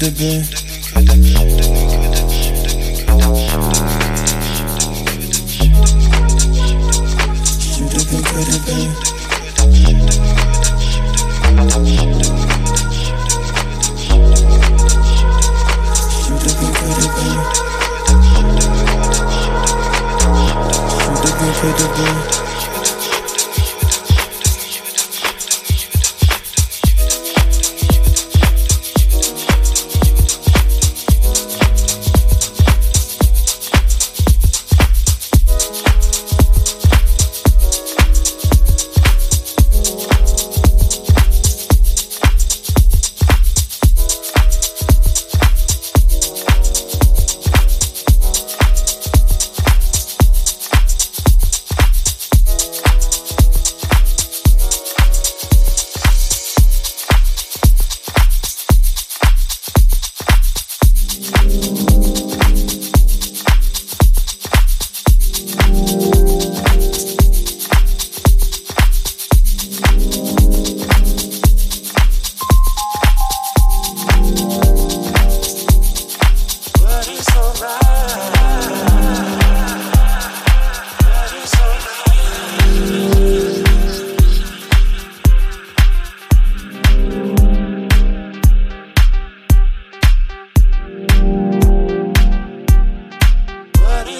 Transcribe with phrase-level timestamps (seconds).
[0.00, 0.39] the bed.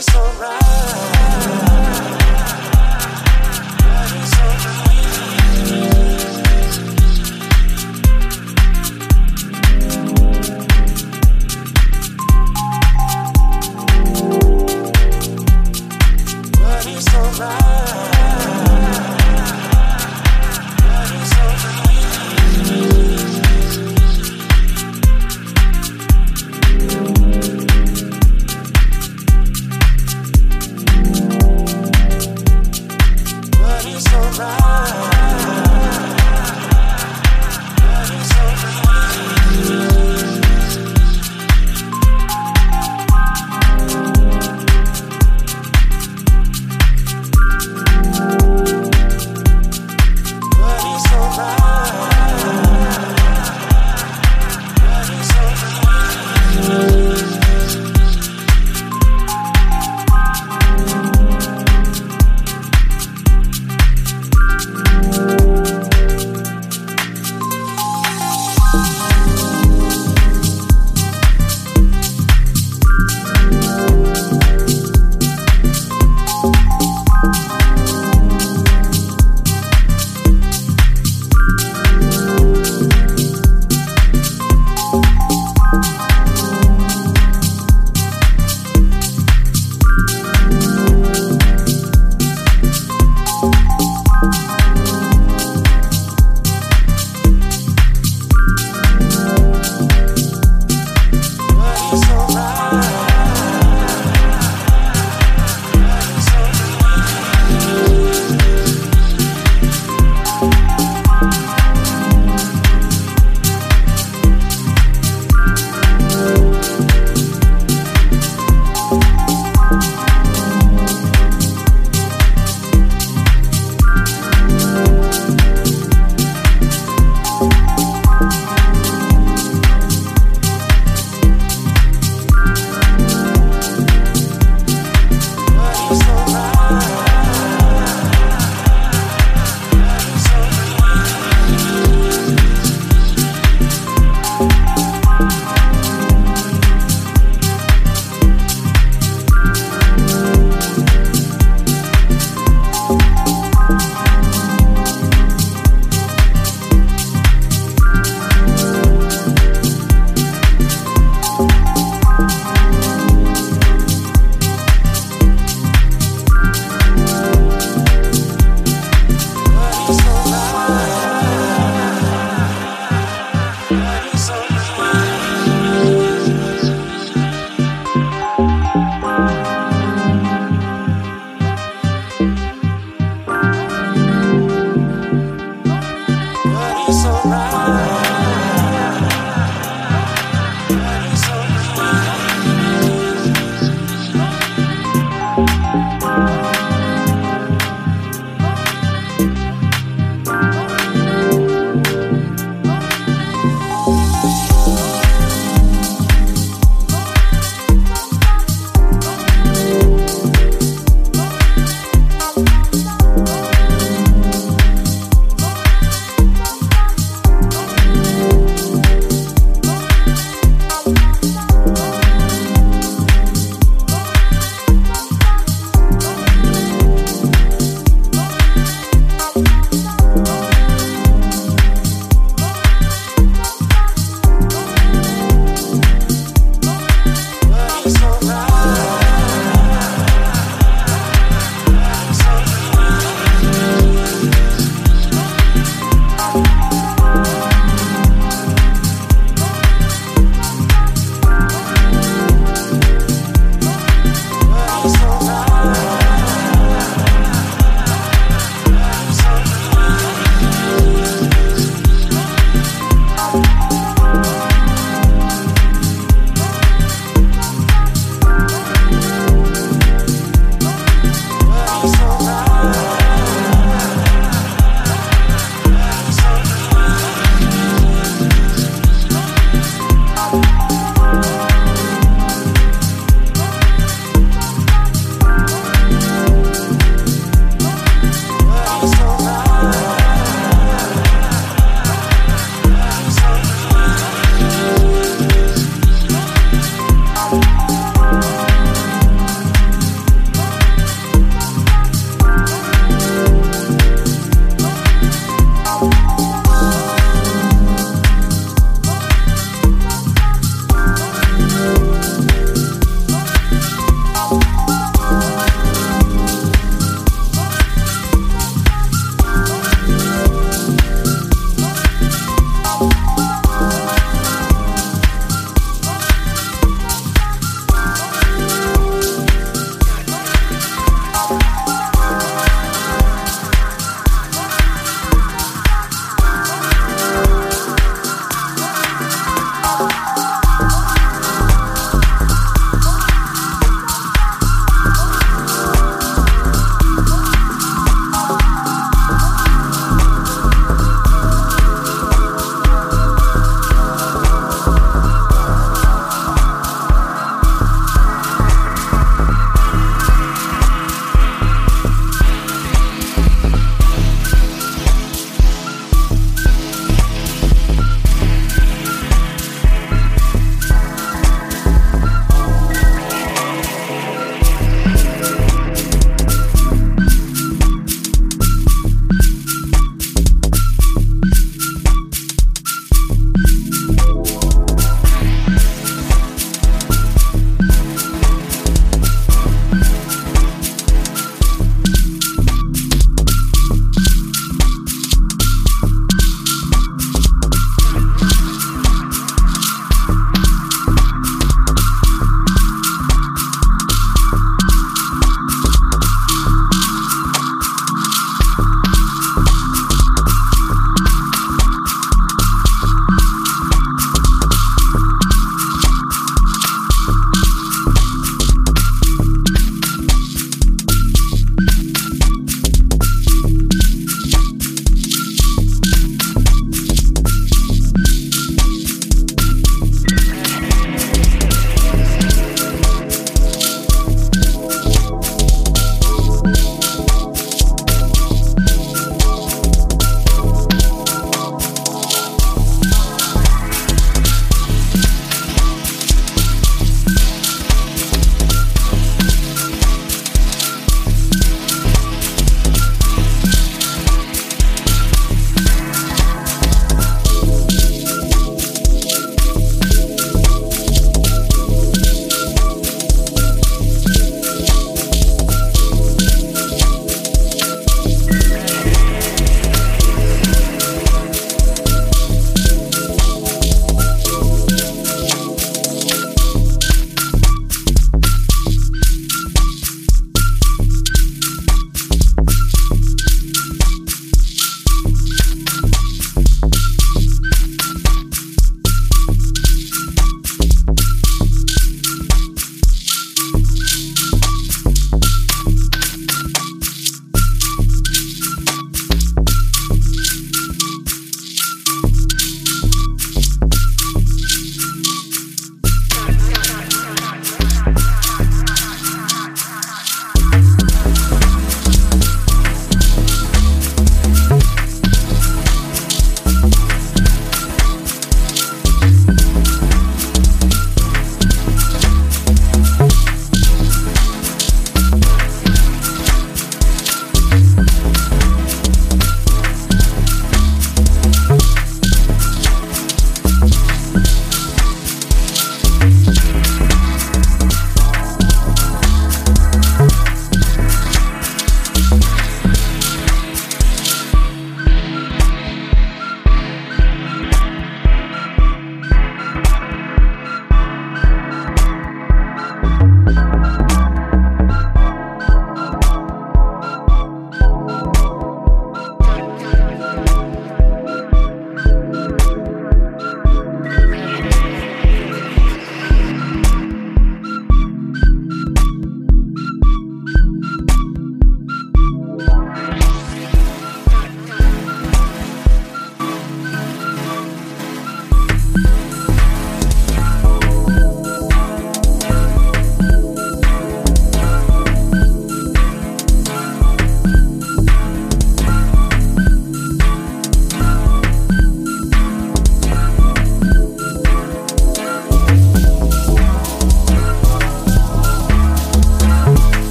[0.00, 0.59] it's alright.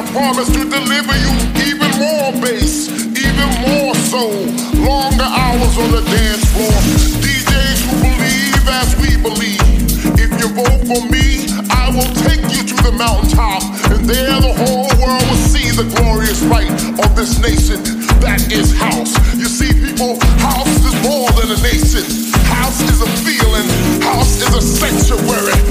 [0.00, 1.32] I promise to deliver you
[1.68, 2.88] even more bass,
[3.20, 4.32] even more soul.
[4.80, 6.72] Longer hours on the dance floor.
[7.20, 9.60] DJs who believe as we believe.
[10.16, 13.60] If you vote for me, I will take you to the mountaintop.
[13.92, 16.72] And there the whole world will see the glorious light
[17.04, 17.84] of this nation
[18.24, 19.12] that is house.
[19.36, 22.08] You see, people, house is more than a nation.
[22.48, 23.68] House is a feeling.
[24.00, 25.69] House is a sanctuary.